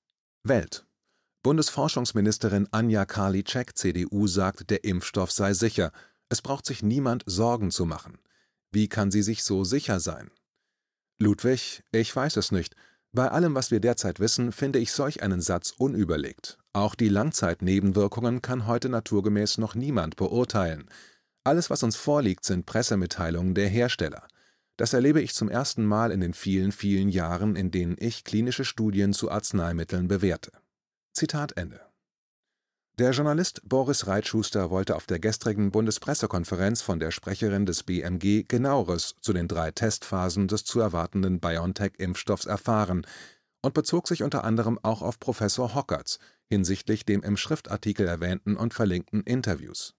Welt 0.44 0.86
Bundesforschungsministerin 1.42 2.68
Anja 2.70 3.06
Karliczek 3.06 3.76
(CDU) 3.76 4.28
sagt, 4.28 4.70
der 4.70 4.84
Impfstoff 4.84 5.32
sei 5.32 5.56
sicher, 5.56 5.92
es 6.30 6.44
braucht 6.44 6.68
sich 6.68 6.84
niemand 6.84 7.24
Sorgen 7.26 7.72
zu 7.72 7.88
machen. 7.88 8.20
Wie 8.72 8.88
kann 8.88 9.10
sie 9.10 9.24
sich 9.24 9.44
so 9.44 9.64
sicher 9.64 10.00
sein? 10.00 10.30
Ludwig: 11.18 11.82
Ich 11.92 12.16
weiß 12.16 12.38
es 12.38 12.52
nicht. 12.52 12.76
Bei 13.16 13.32
allem, 13.32 13.56
was 13.56 13.72
wir 13.72 13.80
derzeit 13.80 14.20
wissen, 14.20 14.52
finde 14.52 14.78
ich 14.78 14.92
solch 14.92 15.24
einen 15.24 15.40
Satz 15.40 15.74
unüberlegt. 15.78 16.58
Auch 16.74 16.96
die 16.96 17.08
Langzeitnebenwirkungen 17.08 18.42
kann 18.42 18.68
heute 18.68 18.90
naturgemäß 18.90 19.58
noch 19.58 19.74
niemand 19.74 20.18
beurteilen. 20.18 20.90
Alles, 21.46 21.70
was 21.70 21.82
uns 21.82 21.96
vorliegt, 21.96 22.44
sind 22.44 22.66
Pressemitteilungen 22.66 23.56
der 23.56 23.70
Hersteller. 23.70 24.28
Das 24.76 24.92
erlebe 24.92 25.22
ich 25.22 25.34
zum 25.34 25.48
ersten 25.48 25.86
Mal 25.86 26.12
in 26.12 26.20
den 26.20 26.34
vielen, 26.34 26.74
vielen 26.74 27.08
Jahren, 27.08 27.56
in 27.56 27.72
denen 27.72 27.96
ich 27.98 28.26
klinische 28.26 28.66
Studien 28.66 29.14
zu 29.14 29.32
Arzneimitteln 29.32 30.10
bewerte. 30.10 30.52
Zitat 31.14 31.56
Ende 31.56 31.85
der 32.98 33.12
Journalist 33.12 33.62
Boris 33.66 34.08
Reitschuster 34.08 34.70
wollte 34.70 34.96
auf 34.96 35.06
der 35.06 35.20
gestrigen 35.20 35.70
Bundespressekonferenz 35.72 36.82
von 36.82 37.00
der 37.00 37.12
Sprecherin 37.12 37.66
des 37.66 37.84
BMG 37.84 38.46
Genaueres 38.48 39.16
zu 39.20 39.34
den 39.34 39.50
drei 39.50 39.72
Testphasen 39.72 40.48
des 40.48 40.64
zu 40.64 40.80
erwartenden 40.80 41.42
BioNTech-Impfstoffs 41.42 42.46
erfahren 42.46 43.06
und 43.62 43.74
bezog 43.74 44.08
sich 44.08 44.24
unter 44.24 44.46
anderem 44.46 44.80
auch 44.82 45.02
auf 45.02 45.20
Professor 45.20 45.76
Hockerts 45.76 46.20
hinsichtlich 46.50 47.06
dem 47.06 47.22
im 47.22 47.36
Schriftartikel 47.36 48.08
erwähnten 48.08 48.56
und 48.56 48.74
verlinkten 48.74 49.24
Interviews. 49.24 49.94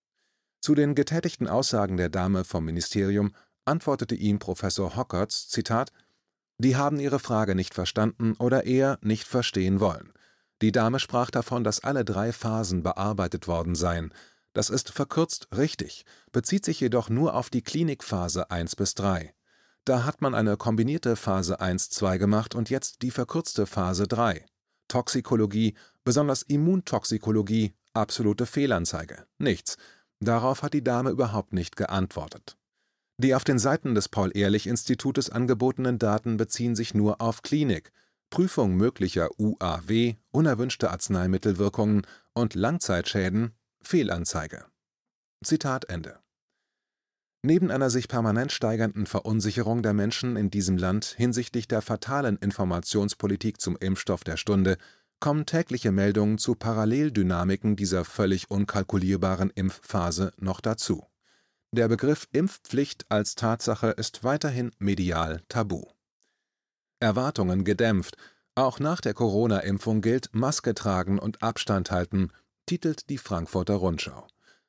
Zu 0.62 0.75
den 0.75 0.95
getätigten 0.95 1.49
Aussagen 1.49 1.99
der 1.99 2.09
Dame 2.09 2.45
vom 2.45 2.65
Ministerium 2.65 3.35
antwortete 3.67 4.15
ihm 4.15 4.38
Professor 4.38 4.97
Hockerts: 4.97 5.49
Zitat: 5.49 5.93
Die 6.59 6.76
haben 6.76 6.99
ihre 6.99 7.19
Frage 7.19 7.55
nicht 7.55 7.75
verstanden 7.75 8.37
oder 8.38 8.65
eher 8.65 8.99
nicht 9.03 9.25
verstehen 9.25 9.81
wollen. 9.81 10.12
Die 10.63 10.73
Dame 10.73 10.99
sprach 10.99 11.31
davon, 11.31 11.65
dass 11.65 11.85
alle 11.85 12.05
drei 12.05 12.33
Phasen 12.33 12.83
bearbeitet 12.83 13.47
worden 13.47 13.75
seien. 13.75 14.13
Das 14.55 14.71
ist 14.71 14.91
verkürzt 14.91 15.49
richtig, 15.55 16.05
bezieht 16.33 16.65
sich 16.65 16.81
jedoch 16.81 17.11
nur 17.11 17.35
auf 17.35 17.51
die 17.51 17.63
Klinikphase 17.63 18.51
1 18.51 18.77
bis 18.77 18.95
3. 18.95 19.35
Da 19.85 20.05
hat 20.05 20.23
man 20.23 20.35
eine 20.35 20.57
kombinierte 20.57 21.15
Phase 21.15 21.61
1-2 21.61 22.19
gemacht 22.19 22.55
und 22.55 22.71
jetzt 22.71 23.03
die 23.03 23.11
verkürzte 23.11 23.67
Phase 23.67 24.09
3. 24.09 24.47
Toxikologie, 24.89 25.75
besonders 26.05 26.43
Immuntoxikologie, 26.43 27.75
absolute 27.93 28.47
Fehlanzeige. 28.47 29.27
Nichts. 29.39 29.77
Darauf 30.21 30.63
hat 30.63 30.73
die 30.73 30.83
Dame 30.83 31.11
überhaupt 31.11 31.53
nicht 31.53 31.77
geantwortet. 31.77 32.57
Die 33.19 33.35
auf 33.35 33.45
den 33.45 33.59
Seiten 33.59 33.95
des 33.95 34.09
Paul-Ehrlich-Institutes 34.09 35.31
angebotenen 35.31 35.99
Daten 35.99 36.37
beziehen 36.37 36.75
sich 36.75 36.95
nur 36.95 37.21
auf 37.21 37.43
Klinik, 37.43 37.93
Prüfung 38.30 38.76
möglicher 38.76 39.30
UAW 39.38 40.14
(unerwünschte 40.30 40.90
Arzneimittelwirkungen) 40.90 42.02
und 42.35 42.54
Langzeitschäden 42.54 43.52
Fehlanzeige. 43.83 44.64
Zitat 45.45 45.87
Ende. 45.87 46.18
Neben 47.42 47.71
einer 47.71 47.90
sich 47.90 48.09
permanent 48.09 48.50
steigernden 48.50 49.06
Verunsicherung 49.06 49.83
der 49.83 49.92
Menschen 49.92 50.37
in 50.37 50.50
diesem 50.50 50.76
Land 50.76 51.14
hinsichtlich 51.16 51.68
der 51.68 51.80
fatalen 51.80 52.37
Informationspolitik 52.38 53.61
zum 53.61 53.76
Impfstoff 53.76 54.25
der 54.25 54.37
Stunde 54.37 54.76
kommen 55.21 55.47
tägliche 55.47 55.92
Meldungen 55.92 56.38
zu 56.38 56.56
Paralleldynamiken 56.56 57.76
dieser 57.76 58.04
völlig 58.04 58.50
unkalkulierbaren 58.50 59.50
Impfphase 59.50 60.33
noch 60.38 60.61
dazu. 60.61 61.06
Der 61.73 61.88
Begriff 61.88 62.28
Impfpflicht 62.33 63.06
als 63.09 63.35
Tatsache 63.35 63.88
ist 63.88 64.25
weiterhin 64.25 64.73
medial 64.78 65.42
tabu 65.49 65.96
Erwartungen 67.00 67.65
gedämpft. 67.65 68.17
Auch 68.55 68.81
nach 68.81 69.00
der 69.00 69.15
Corona-Impfung 69.15 70.00
gilt 70.00 70.31
Maske 70.33 70.75
tragen 70.75 71.19
und 71.19 71.43
Abstand 71.43 71.91
halten, 71.91 72.31
titelt 72.65 73.11
die 73.11 73.19
Frankfurter 73.19 73.75
Rundschau. 73.75 74.26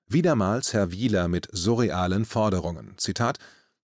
Wiedermals 0.07 0.73
Herr 0.73 0.91
Wieler 0.91 1.27
mit 1.27 1.47
surrealen 1.51 2.25
Forderungen. 2.25 2.93
Zitat: 2.97 3.39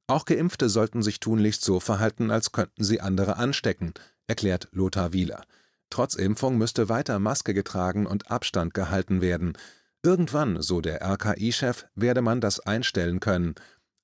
Auch 0.08 0.26
Geimpfte 0.26 0.70
sollten 0.70 1.04
sich 1.04 1.20
tunlichst 1.20 1.64
so 1.64 1.80
verhalten, 1.80 2.32
als 2.32 2.52
könnten 2.52 2.84
sie 2.84 3.02
andere 3.02 3.38
anstecken, 3.38 3.94
erklärt 4.28 4.68
Lothar 4.72 5.14
Wieler. 5.14 5.44
Trotz 5.90 6.16
Impfung 6.16 6.58
müsste 6.58 6.90
weiter 6.90 7.20
Maske 7.20 7.54
getragen 7.54 8.08
und 8.08 8.32
Abstand 8.32 8.74
gehalten 8.74 9.22
werden. 9.22 9.58
Irgendwann, 10.02 10.62
so 10.62 10.82
der 10.82 11.02
RKI-Chef, 11.02 11.86
werde 11.96 12.22
man 12.22 12.42
das 12.42 12.60
einstellen 12.60 13.20
können. 13.20 13.56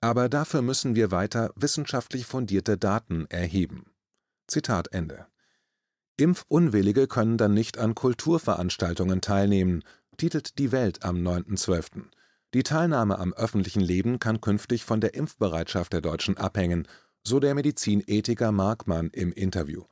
Aber 0.02 0.30
dafür 0.30 0.62
müssen 0.62 0.96
wir 0.96 1.12
weiter 1.12 1.52
wissenschaftlich 1.56 2.26
fundierte 2.26 2.78
Daten 2.78 3.26
erheben. 3.30 3.86
Zitat 4.50 4.92
Ende. 4.92 5.28
Impfunwillige 6.18 7.08
können 7.08 7.38
dann 7.38 7.54
nicht 7.54 7.78
an 7.78 7.96
Kulturveranstaltungen 7.96 9.22
teilnehmen, 9.22 9.84
titelt 10.18 10.60
Die 10.60 10.72
Welt 10.72 11.04
am 11.04 11.18
9.12. 11.18 12.04
Die 12.54 12.64
Teilnahme 12.64 13.20
am 13.20 13.34
öffentlichen 13.34 13.82
Leben 13.82 14.20
kann 14.20 14.42
künftig 14.42 14.84
von 14.84 15.00
der 15.00 15.14
Impfbereitschaft 15.14 15.94
der 15.94 16.02
Deutschen 16.02 16.38
abhängen, 16.38 16.88
so 17.24 17.40
der 17.40 17.54
Medizinethiker 17.54 18.52
Markmann 18.52 19.10
im 19.14 19.32
Interview. 19.32 19.84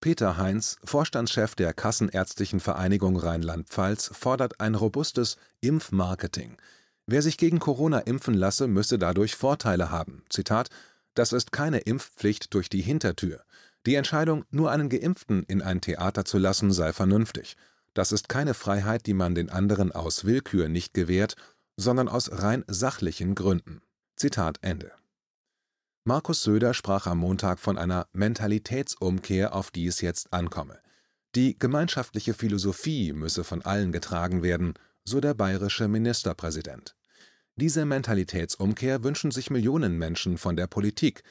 Peter 0.00 0.36
Heinz, 0.36 0.76
Vorstandschef 0.84 1.54
der 1.54 1.72
Kassenärztlichen 1.72 2.60
Vereinigung 2.60 3.16
Rheinland-Pfalz, 3.16 4.10
fordert 4.12 4.60
ein 4.60 4.74
robustes 4.74 5.38
Impfmarketing. 5.60 6.58
Wer 7.06 7.22
sich 7.22 7.38
gegen 7.38 7.58
Corona 7.58 8.00
impfen 8.00 8.34
lasse, 8.34 8.66
müsse 8.66 8.98
dadurch 8.98 9.34
Vorteile 9.34 9.90
haben. 9.90 10.22
Zitat 10.28 10.68
das 11.14 11.32
ist 11.32 11.52
keine 11.52 11.78
Impfpflicht 11.78 12.52
durch 12.54 12.68
die 12.68 12.82
Hintertür. 12.82 13.42
Die 13.86 13.94
Entscheidung, 13.94 14.44
nur 14.50 14.70
einen 14.70 14.88
Geimpften 14.88 15.42
in 15.44 15.62
ein 15.62 15.80
Theater 15.80 16.24
zu 16.24 16.38
lassen, 16.38 16.72
sei 16.72 16.92
vernünftig. 16.92 17.56
Das 17.92 18.12
ist 18.12 18.28
keine 18.28 18.54
Freiheit, 18.54 19.06
die 19.06 19.14
man 19.14 19.34
den 19.34 19.50
anderen 19.50 19.92
aus 19.92 20.24
Willkür 20.24 20.68
nicht 20.68 20.94
gewährt, 20.94 21.36
sondern 21.76 22.08
aus 22.08 22.30
rein 22.32 22.64
sachlichen 22.66 23.34
Gründen. 23.34 23.82
Zitat 24.16 24.58
Ende. 24.62 24.92
Markus 26.04 26.42
Söder 26.42 26.74
sprach 26.74 27.06
am 27.06 27.18
Montag 27.18 27.58
von 27.58 27.78
einer 27.78 28.06
Mentalitätsumkehr, 28.12 29.54
auf 29.54 29.70
die 29.70 29.86
es 29.86 30.00
jetzt 30.00 30.32
ankomme. 30.32 30.78
Die 31.34 31.58
gemeinschaftliche 31.58 32.34
Philosophie 32.34 33.12
müsse 33.12 33.42
von 33.42 33.62
allen 33.62 33.90
getragen 33.90 34.42
werden, 34.42 34.74
so 35.04 35.20
der 35.20 35.34
bayerische 35.34 35.88
Ministerpräsident. 35.88 36.94
Diese 37.56 37.84
Mentalitätsumkehr 37.84 39.04
wünschen 39.04 39.30
sich 39.30 39.50
Millionen 39.50 39.96
Menschen 39.96 40.38
von 40.38 40.56
der 40.56 40.66
Politik. 40.66 41.22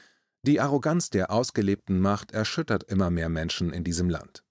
Die 0.42 0.60
Arroganz 0.60 1.10
der 1.10 1.30
ausgelebten 1.30 2.00
Macht 2.00 2.32
erschüttert 2.32 2.84
immer 2.84 3.10
mehr 3.10 3.28
Menschen 3.28 3.72
in 3.72 3.84
diesem 3.84 4.08
Land. 4.08 4.44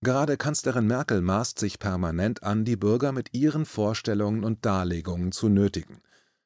Gerade 0.00 0.36
Kanzlerin 0.36 0.86
Merkel 0.86 1.20
maßt 1.20 1.58
sich 1.58 1.78
permanent 1.78 2.42
an, 2.42 2.64
die 2.64 2.76
Bürger 2.76 3.12
mit 3.12 3.34
ihren 3.34 3.64
Vorstellungen 3.64 4.44
und 4.44 4.64
Darlegungen 4.64 5.32
zu 5.32 5.48
nötigen. 5.48 6.00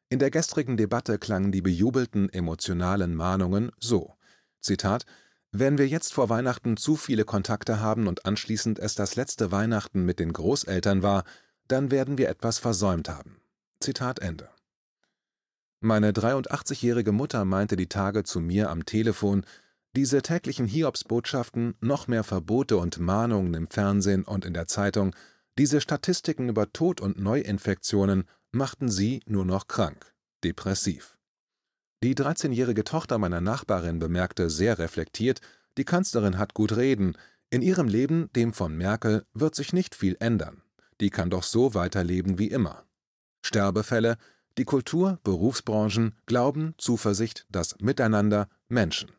In 0.09 0.19
der 0.19 0.31
gestrigen 0.31 0.77
Debatte 0.77 1.19
klangen 1.19 1.53
die 1.53 1.63
bejubelten 1.63 2.31
emotionalen 2.31 3.15
Mahnungen 3.15 3.73
so: 3.79 4.15
Zitat 4.61 5.07
wenn 5.55 5.77
wir 5.77 5.87
jetzt 5.87 6.15
vor 6.15 6.31
Weihnachten 6.31 6.79
zu 6.79 6.97
viele 6.97 7.27
Kontakte 7.27 7.79
haben 7.79 8.07
und 8.07 8.25
anschließend 8.25 8.79
es 8.79 8.95
das 8.95 9.17
letzte 9.17 9.53
Weihnachten 9.53 10.07
mit 10.07 10.19
den 10.19 10.33
Großeltern 10.33 11.03
war, 11.03 11.25
dann 11.69 11.91
werden 11.91 12.17
wir 12.17 12.31
etwas 12.31 12.59
versäumt 12.59 13.11
haben. 13.11 13.42
Zitat 13.83 14.21
Ende. 14.21 14.49
Meine 15.81 16.13
83-jährige 16.13 17.11
Mutter 17.11 17.45
meinte 17.45 17.75
die 17.75 17.89
Tage 17.89 18.23
zu 18.23 18.41
mir 18.41 18.71
am 18.71 18.87
Telefon, 18.87 19.45
diese 19.97 20.23
täglichen 20.23 20.67
Hiobsbotschaften, 20.67 21.75
noch 21.81 22.07
mehr 22.07 22.25
Verbote 22.25 22.77
und 22.77 22.99
Mahnungen 22.99 23.53
im 23.55 23.67
Fernsehen 23.69 24.25
und 24.25 24.45
in 24.45 24.55
der 24.55 24.67
Zeitung, 24.69 25.15
diese 25.59 25.81
Statistiken 25.81 26.49
über 26.49 26.73
Tod 26.73 27.01
und 27.01 27.19
Neuinfektionen 27.19 28.25
machten 28.53 28.89
sie 28.89 29.21
nur 29.27 29.45
noch 29.45 29.67
krank, 29.67 30.15
depressiv. 30.45 31.19
Die 32.03 32.15
13-jährige 32.15 32.85
Tochter 32.85 33.19
meiner 33.19 33.41
Nachbarin 33.41 33.99
bemerkte 33.99 34.49
sehr 34.49 34.79
reflektiert, 34.79 35.41
die 35.77 35.85
Kanzlerin 35.85 36.39
hat 36.39 36.55
gut 36.55 36.77
reden, 36.77 37.17
in 37.51 37.61
ihrem 37.61 37.89
Leben, 37.89 38.33
dem 38.35 38.55
von 38.55 38.77
Merkel, 38.77 39.27
wird 39.35 39.55
sich 39.55 39.73
nicht 39.73 39.95
viel 39.95 40.17
ändern. 40.21 40.63
Die 41.01 41.11
kann 41.11 41.29
doch 41.29 41.43
so 41.43 41.75
weiterleben 41.75 42.39
wie 42.39 42.49
immer. 42.49 42.87
Sterbefälle, 43.43 44.17
die 44.59 44.65
Kultur, 44.65 45.19
Berufsbranchen, 45.25 46.15
Glauben, 46.27 46.75
Zuversicht, 46.79 47.47
das 47.51 47.77
Miteinander, 47.81 48.49
Menschen. 48.69 49.11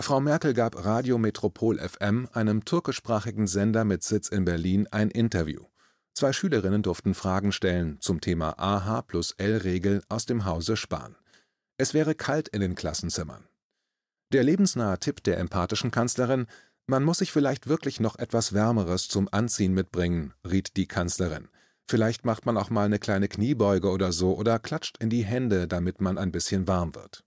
Frau 0.00 0.20
Merkel 0.20 0.54
gab 0.54 0.84
Radio 0.84 1.18
Metropol 1.18 1.78
FM, 1.78 2.28
einem 2.32 2.64
türkischsprachigen 2.64 3.48
Sender 3.48 3.84
mit 3.84 4.04
Sitz 4.04 4.28
in 4.28 4.44
Berlin, 4.44 4.86
ein 4.92 5.10
Interview. 5.10 5.64
Zwei 6.14 6.32
Schülerinnen 6.32 6.82
durften 6.82 7.14
Fragen 7.14 7.50
stellen 7.52 8.00
zum 8.00 8.20
Thema 8.20 8.58
AH 8.58 9.02
plus 9.02 9.32
L-Regel 9.38 10.02
aus 10.08 10.26
dem 10.26 10.44
Hause 10.44 10.76
Spahn. 10.76 11.16
Es 11.78 11.94
wäre 11.94 12.14
kalt 12.14 12.48
in 12.48 12.60
den 12.60 12.74
Klassenzimmern. 12.74 13.48
Der 14.32 14.44
lebensnahe 14.44 14.98
Tipp 14.98 15.22
der 15.24 15.38
empathischen 15.38 15.90
Kanzlerin: 15.90 16.46
Man 16.86 17.02
muss 17.02 17.18
sich 17.18 17.32
vielleicht 17.32 17.66
wirklich 17.66 17.98
noch 17.98 18.18
etwas 18.18 18.52
Wärmeres 18.52 19.08
zum 19.08 19.28
Anziehen 19.30 19.74
mitbringen, 19.74 20.34
riet 20.48 20.76
die 20.76 20.86
Kanzlerin. 20.86 21.48
Vielleicht 21.88 22.24
macht 22.24 22.46
man 22.46 22.56
auch 22.56 22.70
mal 22.70 22.84
eine 22.84 22.98
kleine 22.98 23.28
Kniebeuge 23.28 23.88
oder 23.88 24.12
so 24.12 24.36
oder 24.36 24.58
klatscht 24.58 24.98
in 24.98 25.10
die 25.10 25.24
Hände, 25.24 25.66
damit 25.66 26.00
man 26.00 26.18
ein 26.18 26.32
bisschen 26.32 26.68
warm 26.68 26.94
wird. 26.94 27.24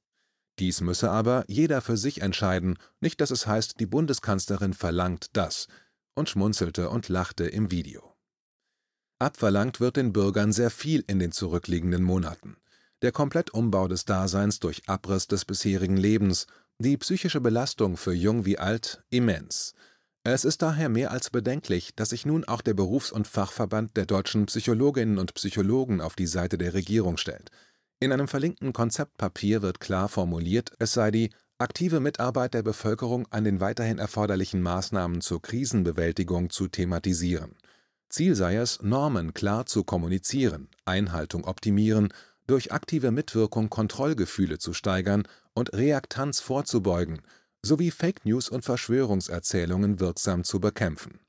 Dies 0.60 0.82
müsse 0.82 1.10
aber 1.10 1.44
jeder 1.48 1.82
für 1.82 1.98
sich 1.98 2.22
entscheiden, 2.22 2.78
nicht 3.00 3.22
dass 3.22 3.32
es 3.32 3.48
heißt, 3.48 3.80
die 3.80 3.88
Bundeskanzlerin 3.88 4.74
verlangt 4.74 5.28
das, 5.34 5.68
und 6.14 6.30
schmunzelte 6.30 6.90
und 6.90 7.10
lachte 7.10 7.46
im 7.46 7.72
Video. 7.72 8.16
Abverlangt 9.18 9.80
wird 9.80 9.98
den 9.98 10.14
Bürgern 10.14 10.52
sehr 10.52 10.70
viel 10.70 11.04
in 11.08 11.20
den 11.20 11.32
zurückliegenden 11.32 12.04
Monaten 12.04 12.58
der 13.02 13.12
Komplettumbau 13.12 13.88
des 13.88 14.06
Daseins 14.06 14.60
durch 14.60 14.88
Abriss 14.88 15.28
des 15.28 15.46
bisherigen 15.46 15.98
Lebens, 15.98 16.48
die 16.78 16.98
psychische 16.98 17.42
Belastung 17.42 17.98
für 17.98 18.14
jung 18.14 18.46
wie 18.46 18.60
alt 18.60 19.04
immens. 19.10 19.74
Es 20.24 20.46
ist 20.46 20.62
daher 20.62 20.88
mehr 20.88 21.10
als 21.10 21.32
bedenklich, 21.32 21.96
dass 21.96 22.10
sich 22.10 22.28
nun 22.28 22.44
auch 22.46 22.62
der 22.62 22.76
Berufs- 22.76 23.12
und 23.12 23.28
Fachverband 23.28 23.98
der 23.98 24.06
deutschen 24.06 24.46
Psychologinnen 24.46 25.18
und 25.18 25.34
Psychologen 25.34 26.00
auf 26.00 26.16
die 26.16 26.28
Seite 26.28 26.60
der 26.60 26.76
Regierung 26.76 27.18
stellt. 27.18 27.50
In 28.00 28.12
einem 28.12 28.28
verlinkten 28.28 28.72
Konzeptpapier 28.72 29.64
wird 29.64 29.80
klar 29.80 30.10
formuliert, 30.10 30.74
es 30.78 30.94
sei 30.94 31.10
die 31.10 31.32
aktive 31.58 32.00
Mitarbeit 32.00 32.54
der 32.54 32.62
Bevölkerung 32.62 33.28
an 33.32 33.44
den 33.44 33.62
weiterhin 33.62 33.98
erforderlichen 33.98 34.62
Maßnahmen 34.62 35.22
zur 35.22 35.42
Krisenbewältigung 35.42 36.52
zu 36.52 36.68
thematisieren. 36.68 37.56
Ziel 38.10 38.36
sei 38.36 38.58
es, 38.58 38.80
Normen 38.84 39.34
klar 39.34 39.66
zu 39.66 39.84
kommunizieren, 39.84 40.70
Einhaltung 40.86 41.46
optimieren 41.46 42.14
durch 42.46 42.72
aktive 42.72 43.10
Mitwirkung 43.10 43.72
Kontrollgefühle 43.72 44.60
zu 44.60 44.74
steigern 44.74 45.24
und 45.56 45.74
Reaktanz 45.74 46.42
vorzubeugen 46.42 47.22
sowie 47.66 47.92
Fake 47.92 48.26
News 48.26 48.50
und 48.50 48.64
Verschwörungserzählungen 48.64 50.00
wirksam 50.00 50.44
zu 50.44 50.60
bekämpfen. 50.60 51.20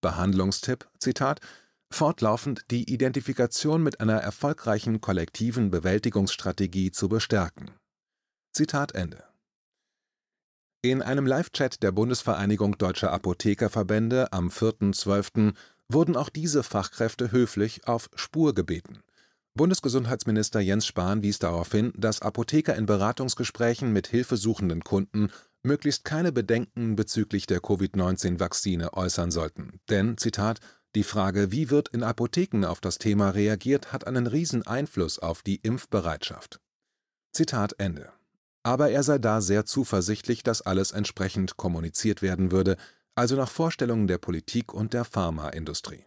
Behandlungstipp: 0.00 0.88
Zitat 0.98 1.40
fortlaufend 1.90 2.64
die 2.70 2.92
Identifikation 2.92 3.82
mit 3.82 4.00
einer 4.00 4.18
erfolgreichen 4.18 5.00
kollektiven 5.00 5.70
Bewältigungsstrategie 5.70 6.90
zu 6.90 7.08
bestärken. 7.08 7.70
Zitat 8.52 8.94
Ende. 8.94 9.24
In 10.82 11.02
einem 11.02 11.26
Live-Chat 11.26 11.82
der 11.82 11.90
Bundesvereinigung 11.90 12.78
Deutscher 12.78 13.12
Apothekerverbände 13.12 14.32
am 14.32 14.48
4.12. 14.48 15.54
wurden 15.88 16.16
auch 16.16 16.28
diese 16.28 16.62
Fachkräfte 16.62 17.32
höflich 17.32 17.88
auf 17.88 18.10
Spur 18.14 18.54
gebeten. 18.54 19.02
Bundesgesundheitsminister 19.54 20.60
Jens 20.60 20.86
Spahn 20.86 21.22
wies 21.22 21.38
darauf 21.38 21.72
hin, 21.72 21.92
dass 21.96 22.22
Apotheker 22.22 22.76
in 22.76 22.86
Beratungsgesprächen 22.86 23.92
mit 23.92 24.06
hilfesuchenden 24.06 24.84
Kunden 24.84 25.30
möglichst 25.62 26.04
keine 26.04 26.32
Bedenken 26.32 26.96
bezüglich 26.96 27.46
der 27.46 27.60
Covid-19-Vakzine 27.60 28.94
äußern 28.94 29.30
sollten. 29.30 29.80
Denn, 29.90 30.16
Zitat, 30.16 30.60
die 30.94 31.02
Frage, 31.02 31.52
wie 31.52 31.70
wird 31.70 31.88
in 31.88 32.02
Apotheken 32.02 32.64
auf 32.64 32.80
das 32.80 32.98
Thema 32.98 33.30
reagiert, 33.30 33.92
hat 33.92 34.06
einen 34.06 34.26
riesen 34.26 34.66
Einfluss 34.66 35.18
auf 35.18 35.42
die 35.42 35.56
Impfbereitschaft. 35.56 36.60
Zitat 37.32 37.74
Ende. 37.78 38.10
Aber 38.62 38.90
er 38.90 39.02
sei 39.02 39.18
da 39.18 39.40
sehr 39.40 39.64
zuversichtlich, 39.64 40.42
dass 40.42 40.62
alles 40.62 40.92
entsprechend 40.92 41.56
kommuniziert 41.56 42.22
werden 42.22 42.50
würde, 42.52 42.76
also 43.14 43.36
nach 43.36 43.50
Vorstellungen 43.50 44.06
der 44.06 44.18
Politik 44.18 44.72
und 44.72 44.92
der 44.94 45.04
Pharmaindustrie. 45.04 46.04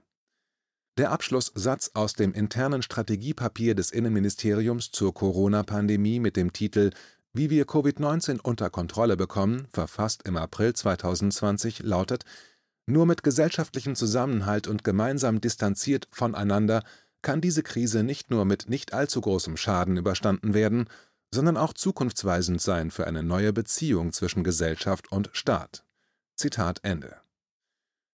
Der 0.97 1.11
Abschlusssatz 1.11 1.91
aus 1.93 2.13
dem 2.13 2.33
internen 2.33 2.81
Strategiepapier 2.81 3.75
des 3.75 3.91
Innenministeriums 3.91 4.91
zur 4.91 5.13
Corona-Pandemie 5.13 6.19
mit 6.19 6.35
dem 6.35 6.51
Titel 6.51 6.89
Wie 7.31 7.49
wir 7.49 7.65
Covid-19 7.65 8.41
unter 8.41 8.69
Kontrolle 8.69 9.15
bekommen, 9.15 9.69
verfasst 9.71 10.23
im 10.27 10.35
April 10.35 10.73
2020, 10.73 11.79
lautet: 11.83 12.25
Nur 12.87 13.05
mit 13.05 13.23
gesellschaftlichem 13.23 13.95
Zusammenhalt 13.95 14.67
und 14.67 14.83
gemeinsam 14.83 15.39
distanziert 15.39 16.09
voneinander 16.11 16.83
kann 17.21 17.39
diese 17.39 17.63
Krise 17.63 18.03
nicht 18.03 18.29
nur 18.29 18.43
mit 18.43 18.67
nicht 18.67 18.93
allzu 18.93 19.21
großem 19.21 19.55
Schaden 19.55 19.95
überstanden 19.95 20.53
werden, 20.53 20.89
sondern 21.33 21.55
auch 21.55 21.71
zukunftsweisend 21.71 22.61
sein 22.61 22.91
für 22.91 23.07
eine 23.07 23.23
neue 23.23 23.53
Beziehung 23.53 24.11
zwischen 24.11 24.43
Gesellschaft 24.43 25.09
und 25.09 25.29
Staat. 25.31 25.85
Zitat 26.35 26.81
Ende 26.83 27.15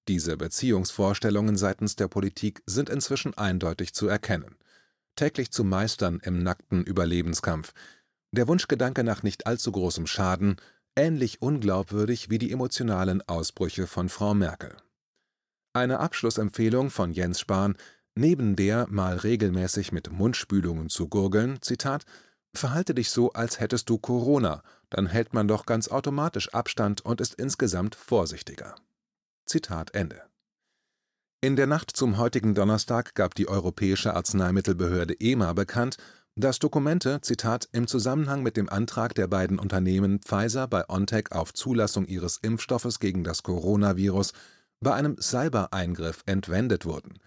diese 0.07 0.37
Beziehungsvorstellungen 0.37 1.57
seitens 1.57 1.95
der 1.95 2.07
Politik 2.07 2.61
sind 2.65 2.89
inzwischen 2.89 3.33
eindeutig 3.37 3.93
zu 3.93 4.07
erkennen. 4.07 4.55
Täglich 5.15 5.51
zu 5.51 5.63
meistern 5.63 6.19
im 6.23 6.43
nackten 6.43 6.83
Überlebenskampf. 6.83 7.73
Der 8.31 8.47
Wunschgedanke 8.47 9.03
nach 9.03 9.23
nicht 9.23 9.47
allzu 9.47 9.71
großem 9.71 10.07
Schaden, 10.07 10.57
ähnlich 10.95 11.41
unglaubwürdig 11.41 12.29
wie 12.29 12.37
die 12.37 12.51
emotionalen 12.51 13.21
Ausbrüche 13.27 13.87
von 13.87 14.09
Frau 14.09 14.33
Merkel. 14.33 14.75
Eine 15.73 15.99
Abschlussempfehlung 15.99 16.89
von 16.89 17.11
Jens 17.11 17.39
Spahn, 17.39 17.75
neben 18.15 18.55
der 18.55 18.87
mal 18.89 19.17
regelmäßig 19.17 19.91
mit 19.91 20.11
Mundspülungen 20.11 20.89
zu 20.89 21.07
gurgeln, 21.07 21.61
Zitat, 21.61 22.05
verhalte 22.53 22.95
dich 22.95 23.11
so, 23.11 23.31
als 23.33 23.59
hättest 23.59 23.89
du 23.89 23.97
Corona, 23.97 24.63
dann 24.89 25.07
hält 25.07 25.33
man 25.33 25.47
doch 25.47 25.65
ganz 25.65 25.87
automatisch 25.89 26.53
Abstand 26.53 27.01
und 27.05 27.21
ist 27.21 27.35
insgesamt 27.35 27.95
vorsichtiger. 27.95 28.75
Zitat 29.47 29.93
Ende. 29.93 30.23
In 31.39 31.55
der 31.55 31.67
Nacht 31.67 31.95
zum 31.95 32.17
heutigen 32.17 32.53
Donnerstag 32.53 33.15
gab 33.15 33.33
die 33.33 33.47
Europäische 33.47 34.13
Arzneimittelbehörde 34.13 35.15
EMA 35.21 35.53
bekannt, 35.53 35.95
dass 36.36 36.60
Dokumente, 36.60 37.21
Zitat, 37.21 37.69
im 37.71 37.88
Zusammenhang 37.88 38.43
mit 38.43 38.57
dem 38.57 38.67
Antrag 38.67 39.15
der 39.15 39.27
beiden 39.27 39.57
Unternehmen 39.57 40.19
Pfizer 40.19 40.67
bei 40.67 40.83
BioNTech 40.83 41.31
auf 41.31 41.53
Zulassung 41.53 42.07
ihres 42.07 42.38
Impfstoffes 42.38 42.99
gegen 42.99 43.23
das 43.23 43.41
Coronavirus 43.43 44.33
bei 44.81 44.93
einem 44.93 45.15
Cybereingriff 45.17 46.23
entwendet 46.25 46.86
wurden. 46.86 47.19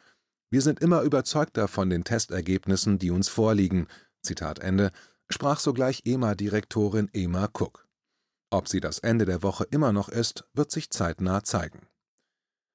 Wir 0.51 0.61
sind 0.61 0.81
immer 0.81 1.01
überzeugter 1.01 1.69
von 1.69 1.89
den 1.89 2.05
Testergebnissen, 2.05 2.99
die 2.99 3.11
uns 3.11 3.31
vorliegen, 3.31 3.87
Zitat 4.23 4.59
Ende, 4.59 4.91
sprach 5.31 5.59
sogleich 5.59 6.03
EMA-Direktorin 6.05 7.09
Ema 7.15 7.47
Cook. 7.47 7.89
Ob 8.51 8.69
sie 8.69 8.81
das 8.81 8.99
Ende 8.99 9.25
der 9.25 9.43
Woche 9.43 9.65
immer 9.71 9.93
noch 9.93 10.11
ist, 10.11 10.45
wird 10.53 10.71
sich 10.71 10.91
zeitnah 10.91 11.45
zeigen. 11.45 11.87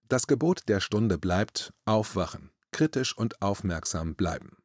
Das 0.08 0.28
Gebot 0.28 0.68
der 0.68 0.80
Stunde 0.82 1.18
bleibt: 1.18 1.74
Aufwachen, 1.86 2.52
kritisch 2.72 3.18
und 3.18 3.42
aufmerksam 3.42 4.16
bleiben 4.16 4.58